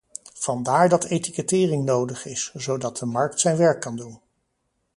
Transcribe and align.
Vandaar 0.33 0.89
dat 0.89 1.03
etikettering 1.03 1.83
nodig 1.85 2.25
is, 2.25 2.51
zodat 2.53 2.97
de 2.97 3.05
markt 3.05 3.39
zijn 3.39 3.57
werk 3.57 3.81
kan 3.81 3.95
doen. 3.95 4.21